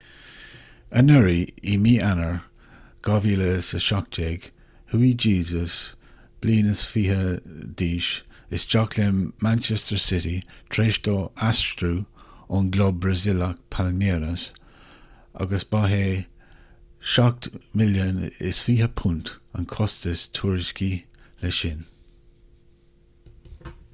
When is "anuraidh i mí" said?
0.99-1.91